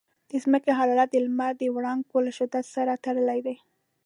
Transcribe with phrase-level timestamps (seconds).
[0.29, 3.55] د ځمکې حرارت د لمر د وړانګو له شدت سره تړلی دی.